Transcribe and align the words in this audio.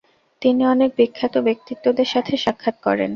তিনি 0.41 0.61
অনেক 0.65 0.89
বিখ্যাত 0.97 1.35
ব্যক্তিত্বদের 1.47 2.07
সাথে 2.13 2.33
সাক্ষাৎ 2.37 2.75
করেন। 2.83 3.09